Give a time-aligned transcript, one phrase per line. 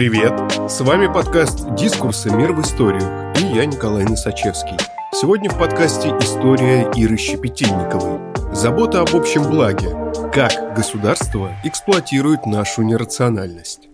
[0.00, 0.32] Привет!
[0.70, 2.30] С вами подкаст «Дискурсы.
[2.30, 4.78] Мир в историях» и я Николай Носачевский.
[5.12, 8.18] Сегодня в подкасте история Иры Щепетильниковой.
[8.54, 9.90] Забота об общем благе.
[10.32, 13.90] Как государство эксплуатирует нашу нерациональность.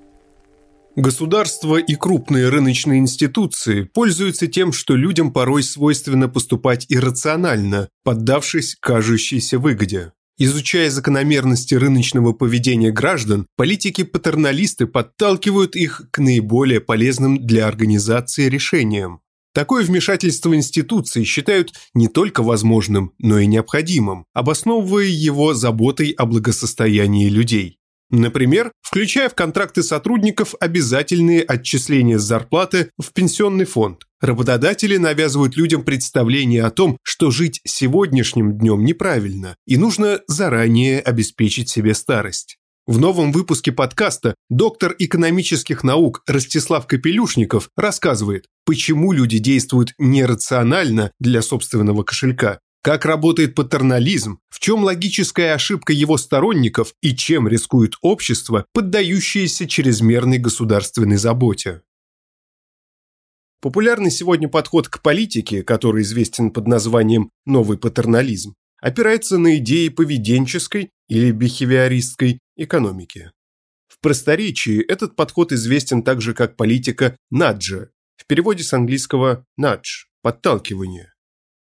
[0.94, 9.58] Государство и крупные рыночные институции пользуются тем, что людям порой свойственно поступать иррационально, поддавшись кажущейся
[9.58, 10.12] выгоде.
[10.38, 19.20] Изучая закономерности рыночного поведения граждан, политики-патерналисты подталкивают их к наиболее полезным для организации решениям.
[19.54, 27.30] Такое вмешательство институций считают не только возможным, но и необходимым, обосновывая его заботой о благосостоянии
[27.30, 27.78] людей.
[28.10, 34.05] Например, включая в контракты сотрудников обязательные отчисления с зарплаты в пенсионный фонд.
[34.20, 41.68] Работодатели навязывают людям представление о том, что жить сегодняшним днем неправильно, и нужно заранее обеспечить
[41.68, 42.56] себе старость.
[42.86, 51.42] В новом выпуске подкаста доктор экономических наук Ростислав Капелюшников рассказывает, почему люди действуют нерационально для
[51.42, 58.64] собственного кошелька как работает патернализм, в чем логическая ошибка его сторонников и чем рискует общество,
[58.72, 61.80] поддающееся чрезмерной государственной заботе.
[63.66, 70.90] Популярный сегодня подход к политике, который известен под названием «новый патернализм», опирается на идеи поведенческой
[71.08, 73.32] или бихевиористской экономики.
[73.88, 81.12] В просторечии этот подход известен также как политика наджа, в переводе с английского nudge– подталкивание.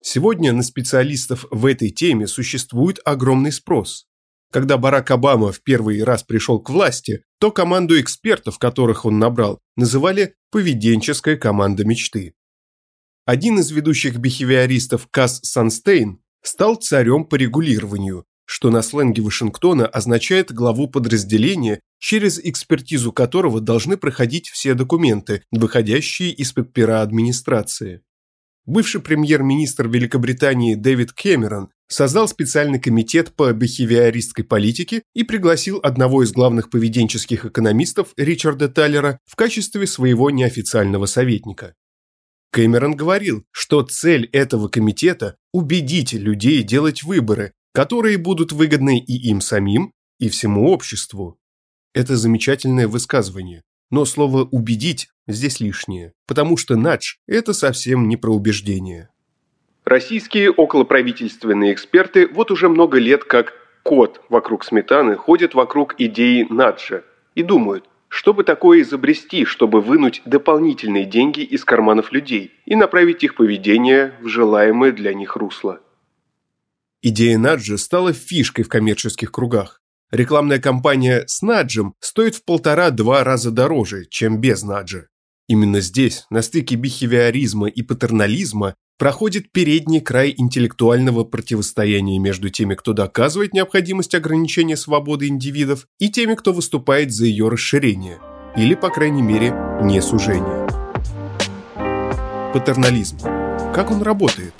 [0.02, 4.08] Сегодня на специалистов в этой теме существует огромный спрос.
[4.52, 9.61] Когда Барак Обама в первый раз пришел к власти, то команду экспертов, которых он набрал,
[9.77, 12.34] называли «поведенческая команда мечты».
[13.25, 20.53] Один из ведущих бихевиористов Касс Санстейн стал царем по регулированию, что на сленге Вашингтона означает
[20.53, 28.03] главу подразделения, через экспертизу которого должны проходить все документы, выходящие из-под пера администрации.
[28.66, 36.32] Бывший премьер-министр Великобритании Дэвид Кэмерон создал специальный комитет по бихевиористской политике и пригласил одного из
[36.32, 41.76] главных поведенческих экономистов Ричарда Таллера в качестве своего неофициального советника.
[42.50, 49.41] Кэмерон говорил, что цель этого комитета– убедить людей делать выборы, которые будут выгодны и им
[49.41, 51.38] самим, и всему обществу.
[51.94, 58.32] Это замечательное высказывание, но слово «убедить» здесь лишнее, потому что «надж»– это совсем не про
[58.34, 59.10] убеждение.
[59.84, 63.52] Российские околоправительственные эксперты вот уже много лет как
[63.84, 67.02] кот вокруг сметаны ходят вокруг идеи наджа
[67.36, 73.22] и думают, что бы такое изобрести, чтобы вынуть дополнительные деньги из карманов людей и направить
[73.22, 75.80] их поведение в желаемое для них русло.
[77.02, 79.80] Идея наджа стала фишкой в коммерческих кругах.
[80.12, 85.06] Рекламная кампания с наджем стоит в полтора-два раза дороже, чем без наджа.
[85.49, 92.93] Именно здесь, на стыке бихевиоризма и патернализма, проходит передний край интеллектуального противостояния между теми, кто
[92.93, 98.21] доказывает необходимость ограничения свободы индивидов, и теми, кто выступает за ее расширение,
[98.56, 99.53] или, по крайней мере,
[99.83, 100.69] не сужение.
[102.53, 103.19] Патернализм.
[103.75, 104.55] Как он работает?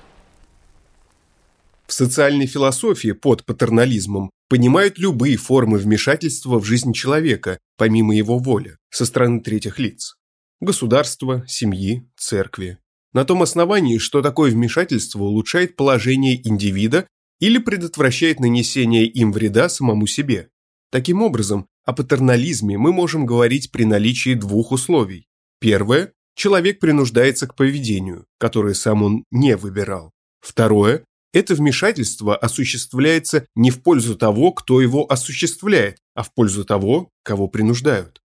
[1.87, 8.77] В социальной философии под патернализмом понимают любые формы вмешательства в жизнь человека, помимо его воли,
[8.91, 10.17] со стороны третьих лиц.
[10.61, 12.79] Государства, семьи, церкви.
[13.13, 17.07] На том основании, что такое вмешательство улучшает положение индивида
[17.41, 20.49] или предотвращает нанесение им вреда самому себе.
[20.91, 25.29] Таким образом, о патернализме мы можем говорить при наличии двух условий.
[25.61, 30.13] Первое– человек принуждается к поведению, которое сам он не выбирал.
[30.41, 31.05] Второе
[31.37, 37.47] это вмешательство осуществляется не в пользу того, кто его осуществляет, а в пользу того, кого
[37.47, 38.23] принуждают.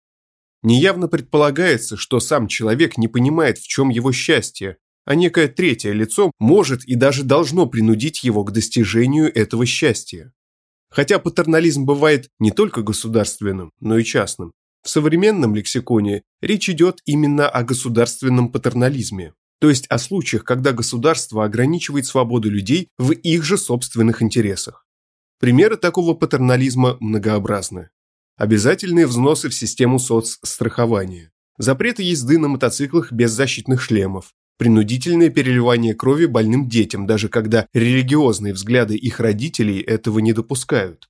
[0.62, 6.31] Неявно предполагается, что сам человек не понимает, в чем его счастье, а некое третье лицо
[6.38, 10.34] может и даже должно принудить его к достижению этого счастья.
[10.89, 14.51] Хотя патернализм бывает не только государственным, но и частным.
[14.83, 21.44] В современном лексиконе речь идет именно о государственном патернализме то есть о случаях, когда государство
[21.44, 24.86] ограничивает свободу людей в их же собственных интересах.
[25.39, 27.89] Примеры такого патернализма многообразны.
[28.38, 36.25] Обязательные взносы в систему соцстрахования, запреты езды на мотоциклах без защитных шлемов, принудительное переливание крови
[36.25, 41.07] больным детям, даже когда религиозные взгляды их родителей этого не допускают.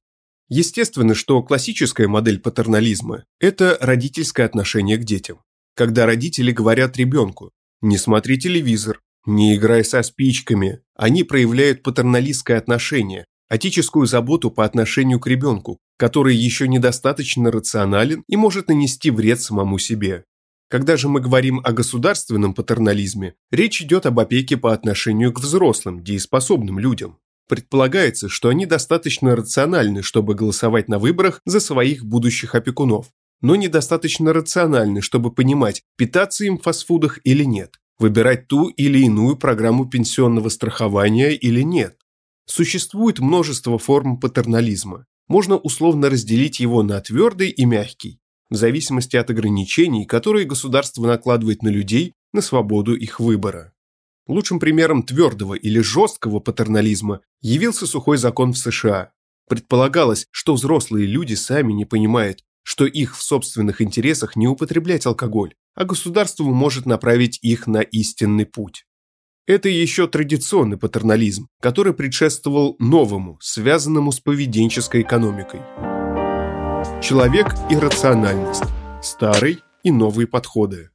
[0.50, 5.40] Естественно, что классическая модель патернализма– это родительское отношение к детям.
[5.76, 7.52] Когда родители говорят ребенку
[7.82, 10.82] не смотри телевизор, не играй со спичками.
[10.96, 18.36] Они проявляют патерналистское отношение, отеческую заботу по отношению к ребенку, который еще недостаточно рационален и
[18.36, 20.24] может нанести вред самому себе.
[20.70, 26.04] Когда же мы говорим о государственном патернализме, речь идет об опеке по отношению к взрослым,
[26.04, 27.20] дееспособным людям.
[27.48, 33.12] Предполагается, что они достаточно рациональны, чтобы голосовать на выборах за своих будущих опекунов,
[33.42, 39.38] но недостаточно рациональны, чтобы понимать, питаться им в фастфудах или нет, выбирать ту или иную
[39.38, 42.00] программу пенсионного страхования или нет.
[42.46, 45.06] Существует множество форм патернализма.
[45.28, 48.20] Можно условно разделить его на твердый и мягкий
[48.50, 53.74] в зависимости от ограничений, которые государство накладывает на людей на свободу их выбора.
[54.28, 59.12] Лучшим примером твердого или жесткого патернализма явился сухой закон в США.
[59.48, 65.54] Предполагалось, что взрослые люди сами не понимают, что их в собственных интересах не употреблять алкоголь,
[65.74, 68.84] а государство может направить их на истинный путь.
[69.46, 75.62] Это еще традиционный патернализм, который предшествовал новому, связанному с поведенческой экономикой.
[77.02, 78.66] Человек и рациональность.
[79.02, 80.90] Старый и новые подходы.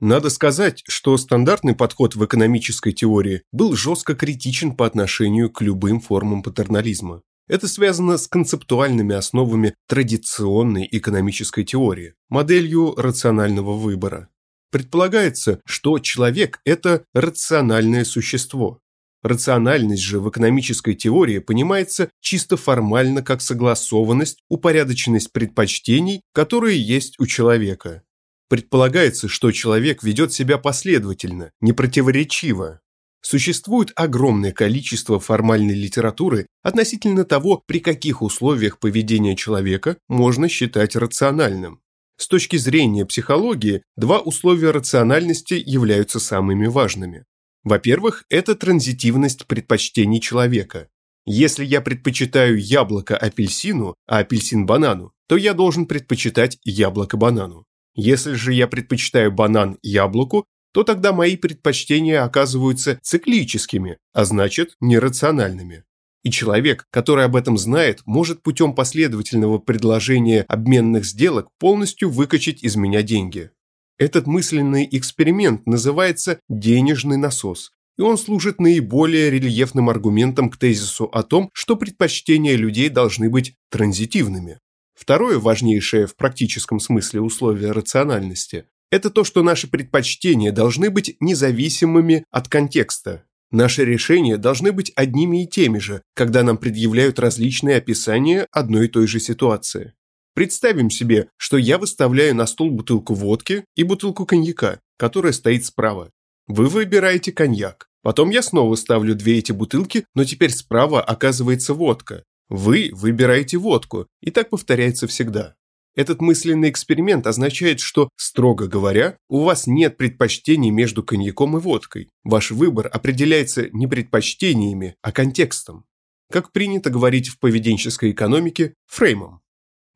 [0.00, 6.00] Надо сказать, что стандартный подход в экономической теории был жестко критичен по отношению к любым
[6.00, 7.20] формам патернализма.
[7.48, 14.28] Это связано с концептуальными основами традиционной экономической теории, моделью рационального выбора.
[14.70, 18.80] Предполагается, что человек– это рациональное существо,
[19.26, 27.26] Рациональность же в экономической теории понимается чисто формально как согласованность, упорядоченность предпочтений, которые есть у
[27.26, 28.04] человека.
[28.48, 32.80] Предполагается, что человек ведет себя последовательно, непротиворечиво.
[33.28, 41.80] Существует огромное количество формальной литературы относительно того, при каких условиях поведения человека можно считать рациональным.
[42.18, 47.24] С точки зрения психологии, два условия рациональности являются самыми важными.
[47.64, 50.86] Во-первых, это транзитивность предпочтений человека.
[51.24, 57.64] Если я предпочитаю яблоко апельсину, а апельсин банану, то я должен предпочитать яблоко банану.
[57.96, 60.44] Если же я предпочитаю банан яблоку,
[60.76, 65.84] то тогда мои предпочтения оказываются циклическими, а значит нерациональными.
[66.22, 72.76] И человек, который об этом знает, может путем последовательного предложения обменных сделок полностью выкачать из
[72.76, 73.52] меня деньги.
[73.96, 81.22] Этот мысленный эксперимент называется «денежный насос», и он служит наиболее рельефным аргументом к тезису о
[81.22, 84.58] том, что предпочтения людей должны быть транзитивными.
[84.94, 92.24] Второе важнейшее в практическом смысле условие рациональности– это то, что наши предпочтения должны быть независимыми
[92.30, 93.24] от контекста.
[93.52, 98.88] Наши решения должны быть одними и теми же, когда нам предъявляют различные описания одной и
[98.88, 99.92] той же ситуации.
[100.34, 106.10] Представим себе, что я выставляю на стол бутылку водки и бутылку коньяка, которая стоит справа.
[106.48, 107.88] Вы выбираете коньяк.
[108.02, 112.24] Потом я снова ставлю две эти бутылки, но теперь справа оказывается водка.
[112.48, 115.56] Вы выбираете водку, и так повторяется всегда.
[115.96, 122.10] Этот мысленный эксперимент означает, что, строго говоря, у вас нет предпочтений между коньяком и водкой.
[122.22, 125.86] Ваш выбор определяется не предпочтениями, а контекстом.
[126.30, 129.40] Как принято говорить в поведенческой экономике, фреймом.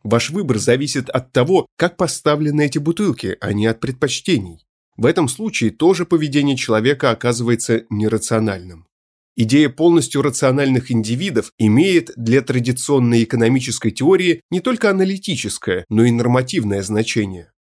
[0.02, 4.64] Ваш выбор зависит от того, как поставлены эти бутылки, а не от предпочтений.
[4.96, 8.86] В этом случае тоже поведение человека оказывается нерациональным.
[9.42, 16.82] Идея полностью рациональных индивидов имеет для традиционной экономической теории не только аналитическое, но и нормативное
[16.82, 17.50] значение.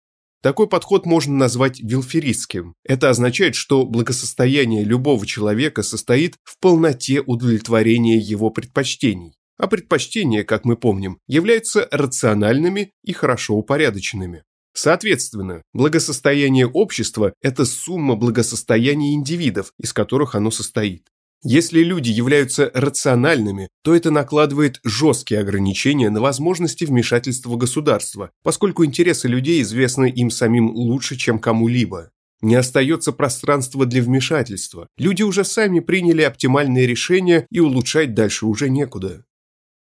[0.42, 2.74] Такой подход можно назвать вилферистским.
[2.84, 10.64] Это означает, что благосостояние любого человека состоит в полноте удовлетворения его предпочтений а предпочтения, как
[10.64, 14.42] мы помним, являются рациональными и хорошо упорядоченными.
[14.72, 21.08] Соответственно, благосостояние общества– это сумма благосостояния индивидов, из которых оно состоит.
[21.42, 29.26] Если люди являются рациональными, то это накладывает жесткие ограничения на возможности вмешательства государства, поскольку интересы
[29.26, 32.10] людей известны им самим лучше, чем кому-либо.
[32.42, 34.86] Не остается пространства для вмешательства.
[34.98, 39.24] Люди уже сами приняли оптимальные решения и улучшать дальше уже некуда.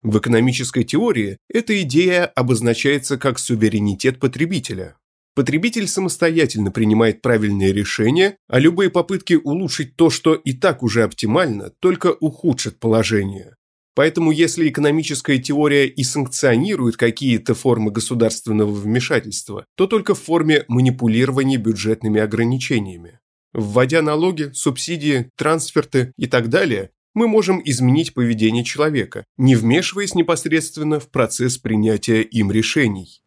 [0.01, 4.95] В экономической теории эта идея обозначается как суверенитет потребителя.
[5.39, 11.71] Потребитель самостоятельно принимает правильные решения, а любые попытки улучшить то, что и так уже оптимально,
[11.79, 13.55] только ухудшат положение.
[13.95, 21.55] Поэтому если экономическая теория и санкционирует какие-то формы государственного вмешательства, то только в форме манипулирования
[21.55, 23.19] бюджетными ограничениями.
[23.53, 30.99] Вводя налоги, субсидии, трансферты и так далее, мы можем изменить поведение человека, не вмешиваясь непосредственно
[30.99, 33.21] в процесс принятия им решений.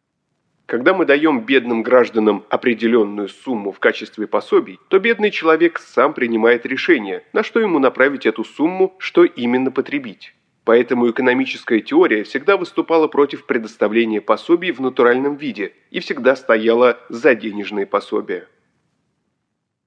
[0.73, 6.65] Когда мы даем бедным гражданам определенную сумму в качестве пособий, то бедный человек сам принимает
[6.65, 10.33] решение, на что ему направить эту сумму, что именно потребить.
[10.63, 17.35] Поэтому экономическая теория всегда выступала против предоставления пособий в натуральном виде и всегда стояла за
[17.35, 18.47] денежные пособия.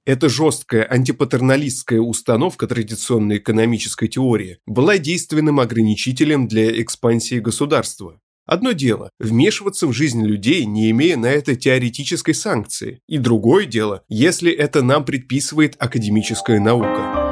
[0.05, 8.21] Эта жесткая антипатерналистская установка традиционной экономической теории была действенным ограничителем для экспансии государства.
[8.47, 14.03] Одно дело– вмешиваться в жизнь людей, не имея на это теоретической санкции, и другое дело,
[14.07, 17.25] если это нам предписывает академическая наука.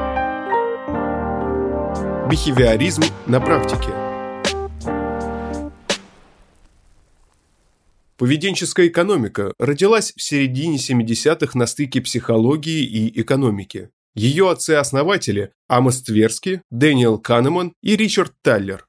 [2.30, 3.90] Бихевиоризм на практике–
[8.18, 13.90] Поведенческая экономика родилась в середине 70-х на стыке психологии и экономики.
[14.16, 18.88] Ее отцы-основатели– Амос Тверски, Дэниел Канеман и Ричард Таллер.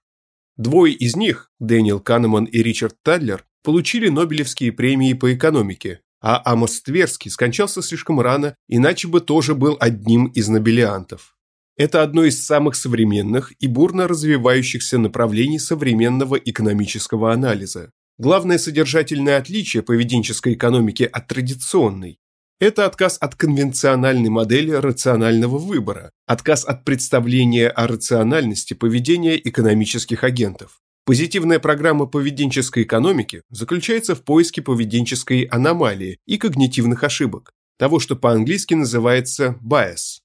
[0.57, 6.81] Двое из них, Дэниел Канеман и Ричард Таллер, получили Нобелевские премии по экономике, а Амос
[6.83, 11.37] Тверски скончался слишком рано, иначе бы тоже был одним из нобелиантов.
[11.77, 17.93] Это одно из самых современных и бурно развивающихся направлений современного экономического анализа.
[18.19, 22.19] Главное содержательное отличие поведенческой экономики от традиционной–
[22.59, 30.81] это отказ от конвенциональной модели рационального выбора, отказ от представления о рациональности поведения экономических агентов.
[31.05, 38.75] Позитивная программа поведенческой экономики заключается в поиске поведенческой аномалии и когнитивных ошибок, того, что по-английски
[38.75, 40.21] называется bias.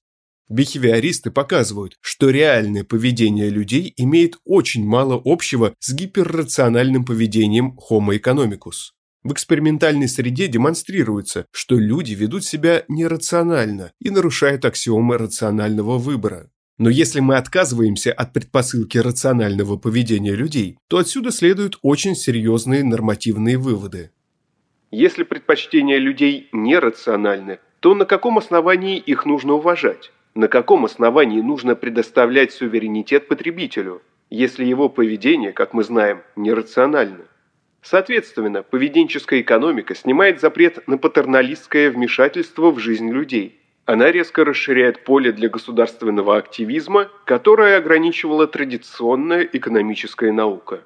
[0.48, 8.90] Бихевиористы показывают, что реальное поведение людей имеет очень мало общего с гиперрациональным поведением Homo economicus.
[9.24, 16.50] В экспериментальной среде демонстрируется, что люди ведут себя нерационально и нарушают аксиомы рационального выбора.
[16.78, 23.58] Но если мы отказываемся от предпосылки рационального поведения людей, то отсюда следуют очень серьезные нормативные
[23.58, 24.10] выводы.
[24.90, 30.10] Если предпочтения людей нерациональны, то на каком основании их нужно уважать?
[30.34, 37.24] На каком основании нужно предоставлять суверенитет потребителю, если его поведение, как мы знаем, нерационально?
[37.82, 43.58] Соответственно, поведенческая экономика снимает запрет на патерналистское вмешательство в жизнь людей.
[43.84, 50.82] Она резко расширяет поле для государственного активизма, которое ограничивала традиционная экономическая наука.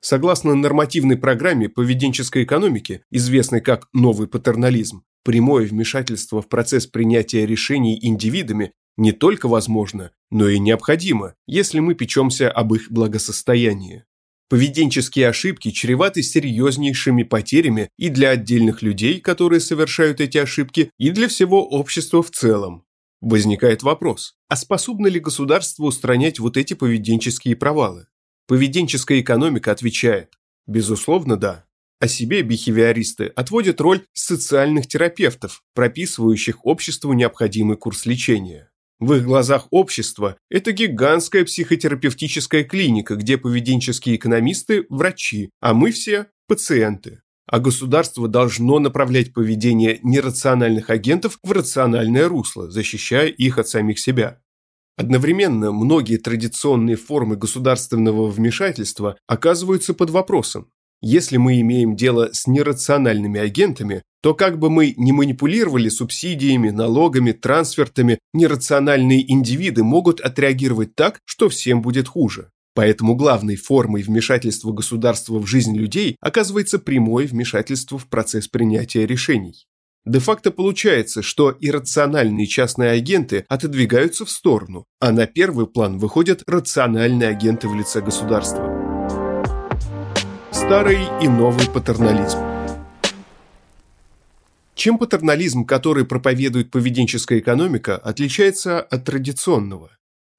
[0.00, 7.96] Согласно нормативной программе поведенческой экономики, известной как «новый патернализм», прямое вмешательство в процесс принятия решений
[8.02, 14.04] индивидами не только возможно, но и необходимо, если мы печемся об их благосостоянии.
[14.52, 21.28] Поведенческие ошибки чреваты серьезнейшими потерями и для отдельных людей, которые совершают эти ошибки, и для
[21.28, 22.84] всего общества в целом.
[23.22, 28.08] Возникает вопрос, а способно ли государство устранять вот эти поведенческие провалы?
[28.46, 30.34] Поведенческая экономика отвечает,
[30.66, 31.64] безусловно, да.
[31.98, 38.71] О себе бихевиористы отводят роль социальных терапевтов, прописывающих обществу необходимый курс лечения.
[39.02, 46.28] В их глазах общество– это гигантская психотерапевтическая клиника, где поведенческие экономисты– врачи, а мы все–
[46.46, 47.20] пациенты.
[47.48, 54.40] А государство должно направлять поведение нерациональных агентов в рациональное русло, защищая их от самих себя.
[54.96, 60.70] Одновременно многие традиционные формы государственного вмешательства оказываются под вопросом.
[61.04, 67.32] Если мы имеем дело с нерациональными агентами, то как бы мы ни манипулировали субсидиями, налогами,
[67.32, 72.50] трансфертами, нерациональные индивиды могут отреагировать так, что всем будет хуже.
[72.74, 79.66] Поэтому главной формой вмешательства государства в жизнь людей оказывается прямое вмешательство в процесс принятия решений.
[80.06, 87.28] Де-факто получается, что иррациональные частные агенты отодвигаются в сторону, а на первый план выходят рациональные
[87.28, 88.71] агенты в лице государства
[90.62, 92.38] старый и новый патернализм.
[94.76, 99.90] Чем патернализм, который проповедует поведенческая экономика, отличается от традиционного?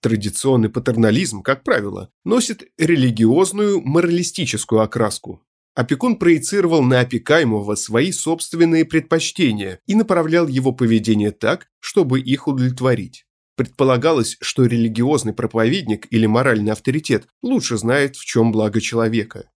[0.01, 5.41] Традиционный патернализм, как правило, носит религиозную, моралистическую окраску.
[5.75, 13.25] Опекун проецировал на опекаемого свои собственные предпочтения и направлял его поведение так, чтобы их удовлетворить.
[13.57, 19.49] Предполагалось, что религиозный проповедник или моральный авторитет лучше знает, в чем благо человека.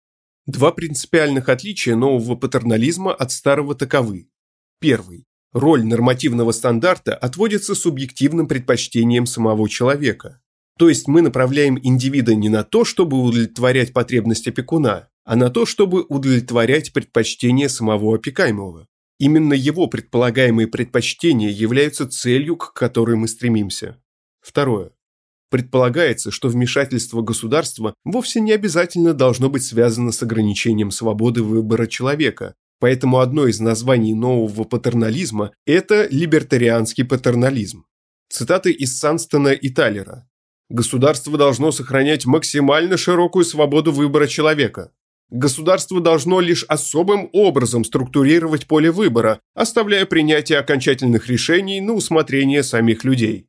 [0.47, 4.29] Два принципиальных отличия нового патернализма от старого таковы.
[4.79, 5.25] Первый.
[5.51, 10.41] Роль нормативного стандарта отводится субъективным предпочтениям самого человека.
[10.79, 15.65] То есть мы направляем индивида не на то, чтобы удовлетворять потребность опекуна, а на то,
[15.65, 18.87] чтобы удовлетворять предпочтения самого опекаемого.
[19.19, 24.01] Именно его предполагаемые предпочтения являются целью, к которой мы стремимся.
[24.39, 24.91] Второе.
[25.49, 32.55] Предполагается, что вмешательство государства вовсе не обязательно должно быть связано с ограничением свободы выбора человека,
[32.79, 37.85] поэтому одно из названий нового патернализма– это либертарианский патернализм.
[38.29, 40.27] Цитаты из Санстона и Талера.
[40.69, 44.91] «Государство должно сохранять максимально широкую свободу выбора человека.
[45.29, 53.05] Государство должно лишь особым образом структурировать поле выбора, оставляя принятие окончательных решений на усмотрение самих
[53.05, 53.47] людей.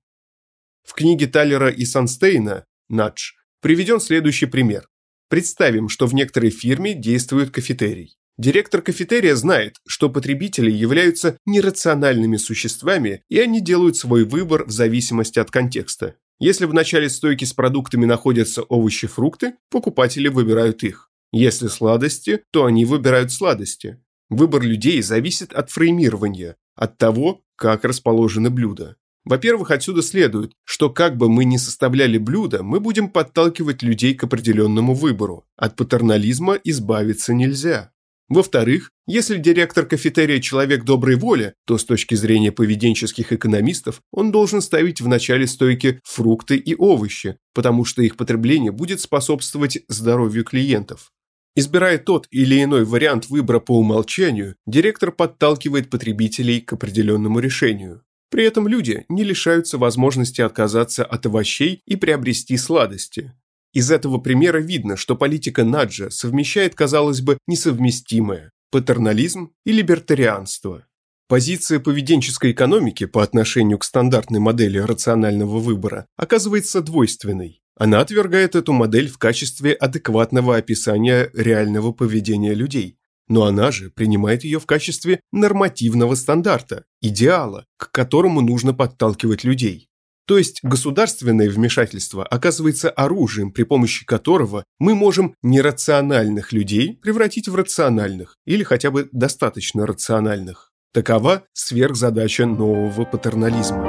[0.88, 4.88] В книге Таллера и Санстейна «Надж» приведен следующий пример.
[5.28, 8.16] Представим, что в некоторой фирме действует кафетерий.
[8.38, 15.38] Директор кафетерия знает, что потребители являются нерациональными существами, и они делают свой выбор в зависимости
[15.38, 16.14] от контекста.
[16.40, 21.10] Если в начале стойки с продуктами находятся овощи-фрукты, покупатели выбирают их.
[21.32, 24.02] Если сладости, то они выбирают сладости.
[24.30, 28.96] Выбор людей зависит от фреймирования, от того, как расположены блюда.
[29.24, 34.24] Во-первых, отсюда следует, что как бы мы ни составляли блюдо, мы будем подталкивать людей к
[34.24, 35.44] определенному выбору.
[35.56, 37.92] От патернализма избавиться нельзя.
[38.28, 44.60] Во-вторых, если директор кафетерия человек доброй воли, то с точки зрения поведенческих экономистов он должен
[44.60, 51.10] ставить в начале стойки фрукты и овощи, потому что их потребление будет способствовать здоровью клиентов.
[51.56, 58.02] Избирая тот или иной вариант выбора по умолчанию, директор подталкивает потребителей к определенному решению.
[58.30, 63.32] При этом люди не лишаются возможности отказаться от овощей и приобрести сладости.
[63.72, 70.86] Из этого примера видно, что политика Наджа совмещает, казалось бы, несовместимое– патернализм и либертарианство.
[71.28, 77.60] Позиция поведенческой экономики по отношению к стандартной модели рационального выбора оказывается двойственной.
[77.76, 82.97] Она отвергает эту модель в качестве адекватного описания реального поведения людей,
[83.28, 89.88] но она же принимает ее в качестве нормативного стандарта, идеала, к которому нужно подталкивать людей.
[90.26, 97.54] То есть государственное вмешательство оказывается оружием, при помощи которого мы можем нерациональных людей превратить в
[97.54, 100.70] рациональных или хотя бы достаточно рациональных.
[100.92, 103.84] Такова сверхзадача нового патернализма.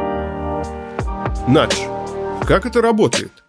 [1.47, 1.75] Надж.
[2.47, 3.43] Как это работает?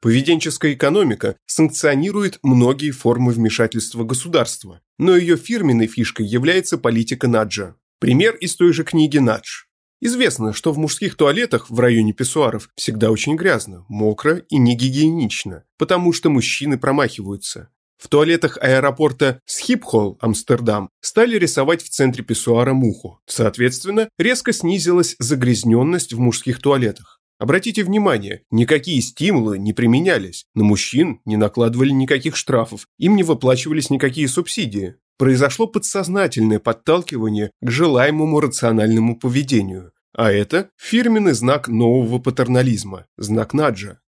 [0.00, 7.74] Поведенческая экономика санкционирует многие формы вмешательства государства, но ее фирменной фишкой является политика Наджа.
[7.98, 9.64] Пример из той же книги Надж.
[10.00, 16.12] Известно, что в мужских туалетах в районе писсуаров всегда очень грязно, мокро и негигиенично, потому
[16.12, 17.70] что мужчины промахиваются.
[17.96, 23.20] В туалетах аэропорта Схипхолл, Амстердам, стали рисовать в центре писсуара муху.
[23.26, 27.17] Соответственно, резко снизилась загрязненность в мужских туалетах.
[27.38, 33.90] Обратите внимание, никакие стимулы не применялись, на мужчин не накладывали никаких штрафов, им не выплачивались
[33.90, 34.96] никакие субсидии.
[35.18, 39.92] Произошло подсознательное подталкивание к желаемому рациональному поведению.
[40.12, 44.00] А это фирменный знак нового патернализма, знак Наджа.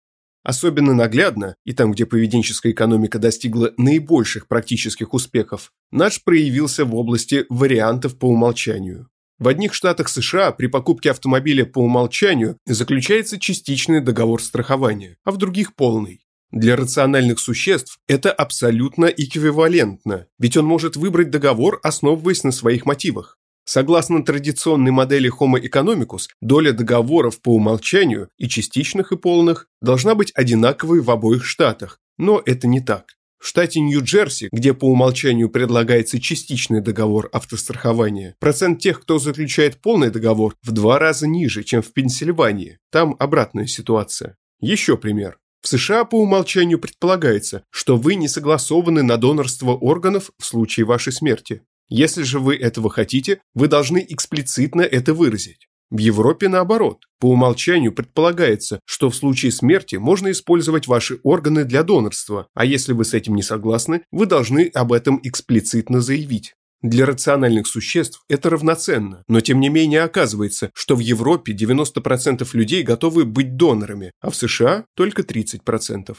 [0.43, 7.45] Особенно наглядно, и там, где поведенческая экономика достигла наибольших практических успехов, Надж проявился в области
[7.49, 9.09] вариантов по умолчанию.
[9.39, 15.37] В одних штатах США при покупке автомобиля по умолчанию заключается частичный договор страхования, а в
[15.37, 16.19] других– полный.
[16.51, 23.37] Для рациональных существ это абсолютно эквивалентно, ведь он может выбрать договор, основываясь на своих мотивах.
[23.63, 30.31] Согласно традиционной модели Homo economicus, доля договоров по умолчанию и частичных и полных должна быть
[30.35, 33.18] одинаковой в обоих штатах, но это не так.
[33.39, 40.09] В штате Нью-Джерси, где по умолчанию предлагается частичный договор автострахования, процент тех, кто заключает полный
[40.09, 42.79] договор, в два раза ниже, чем в Пенсильвании.
[42.91, 44.35] Там обратная ситуация.
[44.59, 45.37] Еще пример.
[45.61, 51.13] В США по умолчанию предполагается, что вы не согласованы на донорство органов в случае вашей
[51.13, 51.61] смерти.
[51.87, 55.68] Если же вы этого хотите, вы должны эксплицитно это выразить.
[55.91, 57.05] В Европе наоборот.
[57.19, 62.93] По умолчанию предполагается, что в случае смерти можно использовать ваши органы для донорства, а если
[62.93, 66.53] вы с этим не согласны, вы должны об этом эксплицитно заявить.
[66.81, 72.83] Для рациональных существ это равноценно, но тем не менее оказывается, что в Европе 90% людей
[72.83, 76.15] готовы быть донорами, а в США только 30%.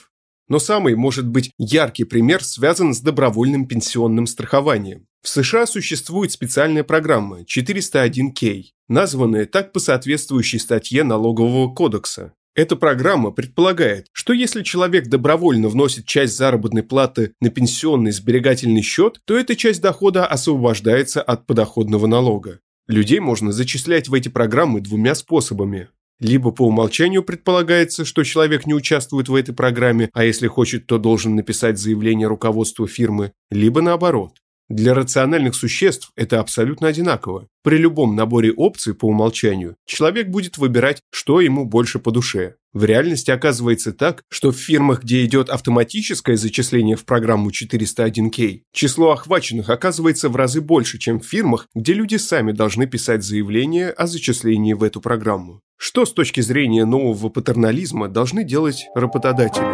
[0.48, 5.06] Но самый, может быть, яркий пример связан с добровольным пенсионным страхованием.
[5.22, 12.34] В США существует специальная программа 401K, названная так по соответствующей статье налогового кодекса.
[12.56, 19.20] Эта программа предполагает, что если человек добровольно вносит часть заработной платы на пенсионный сберегательный счет,
[19.24, 22.58] то эта часть дохода освобождается от подоходного налога.
[22.88, 25.88] Людей можно зачислять в эти программы двумя способами.
[26.18, 30.98] Либо по умолчанию предполагается, что человек не участвует в этой программе, а если хочет, то
[30.98, 34.32] должен написать заявление руководству фирмы, либо наоборот.
[34.70, 37.48] Для рациональных существ это абсолютно одинаково.
[37.64, 42.54] При любом наборе опций по умолчанию человек будет выбирать, что ему больше по душе.
[42.72, 49.10] В реальности оказывается так, что в фирмах, где идет автоматическое зачисление в программу 401k, число
[49.10, 54.06] охваченных оказывается в разы больше, чем в фирмах, где люди сами должны писать заявление о
[54.06, 55.62] зачислении в эту программу.
[55.78, 59.66] Что с точки зрения нового патернализма должны делать работодатели?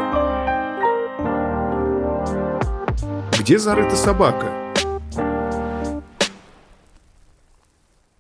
[3.39, 4.66] Где зарыта собака?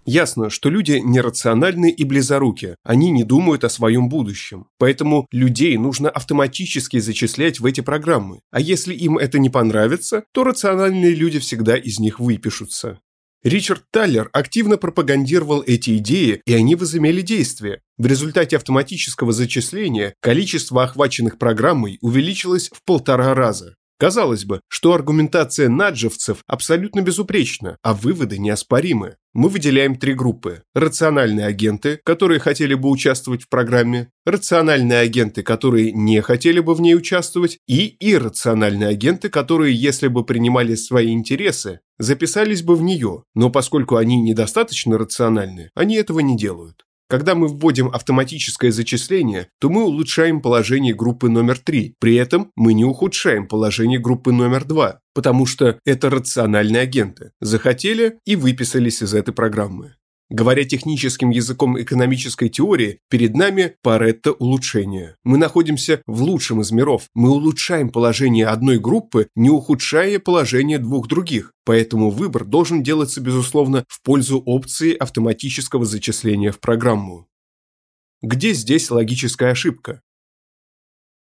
[0.07, 4.69] Ясно, что люди нерациональны и близоруки, они не думают о своем будущем.
[4.79, 8.38] Поэтому людей нужно автоматически зачислять в эти программы.
[8.53, 13.01] А если им это не понравится, то рациональные люди всегда из них выпишутся.
[13.42, 17.81] Ричард Таллер активно пропагандировал эти идеи, и они возымели действие.
[17.99, 23.75] В результате автоматического зачисления количество охваченных программой увеличилось в полтора раза.
[23.99, 29.17] Казалось бы, что аргументация наджевцев абсолютно безупречна, а выводы неоспоримы.
[29.33, 30.63] Мы выделяем три группы.
[30.75, 36.81] Рациональные агенты, которые хотели бы участвовать в программе, рациональные агенты, которые не хотели бы в
[36.81, 43.25] ней участвовать, и иррациональные агенты, которые, если бы принимали свои интересы, записались бы в нее,
[43.35, 46.86] но поскольку они недостаточно рациональны, они этого не делают.
[47.09, 51.95] Когда мы вводим автоматическое зачисление, то мы улучшаем положение группы номер 3.
[52.01, 57.31] При этом мы не ухудшаем положение группы номер 2, потому что это рациональные агенты.
[57.40, 59.95] Захотели и выписались из этой программы.
[60.29, 65.17] Говоря техническим языком экономической теории, перед нами Паретто улучшение.
[65.23, 67.09] Мы находимся в лучшем из миров.
[67.15, 71.53] Мы улучшаем положение одной группы, не ухудшая положение двух других.
[71.65, 77.29] Поэтому выбор должен делаться, безусловно, в пользу опции автоматического зачисления в программу.
[78.21, 80.03] Где здесь логическая ошибка?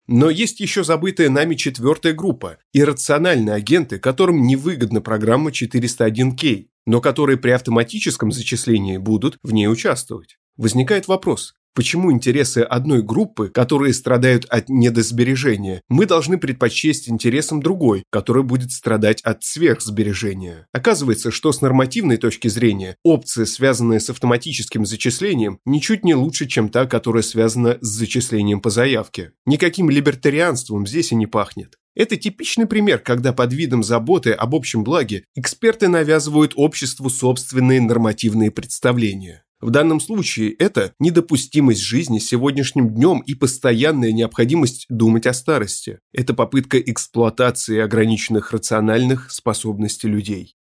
[0.07, 7.37] Но есть еще забытая нами четвертая группа– иррациональные агенты, которым невыгодна программа 401k но которые
[7.37, 10.38] при автоматическом зачислении будут в ней участвовать.
[10.57, 18.03] Возникает вопрос, Почему интересы одной группы, которые страдают от недосбережения, мы должны предпочесть интересам другой,
[18.11, 20.66] которая будет страдать от сверхсбережения?
[20.72, 26.70] Оказывается, что с нормативной точки зрения опция, связанная с автоматическим зачислением, ничуть не лучше, чем
[26.70, 29.31] та, которая связана с зачислением по заявке.
[29.46, 31.76] Никаким либертарианством здесь и не пахнет.
[31.94, 38.50] Это типичный пример, когда под видом заботы об общем благе эксперты навязывают обществу собственные нормативные
[38.50, 39.44] представления.
[39.61, 45.98] В данном случае это недопустимость жизни сегодняшним днем и постоянная необходимость думать о старости.
[46.12, 50.57] Это попытка эксплуатации ограниченных рациональных способностей людей.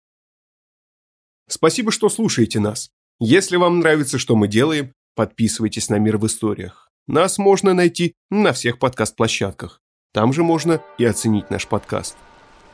[1.47, 2.89] Спасибо, что слушаете нас.
[3.19, 6.89] Если вам нравится, что мы делаем, подписывайтесь на «Мир в историях».
[7.07, 9.81] Нас можно найти на всех подкаст-площадках.
[10.13, 12.17] Там же можно и оценить наш подкаст.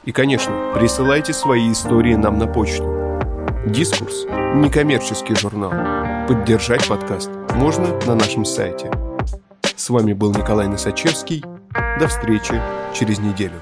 [0.05, 3.19] И, конечно, присылайте свои истории нам на почту.
[3.65, 5.71] Дискурс– некоммерческий журнал.
[6.27, 8.91] Поддержать подкаст можно на нашем сайте.
[9.75, 11.43] С вами был Николай Носачевский.
[11.99, 12.61] До встречи
[12.93, 13.61] через неделю.